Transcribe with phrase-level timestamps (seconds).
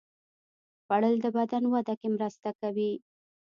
[0.83, 2.91] خوړل د بدن وده کې مرسته کوي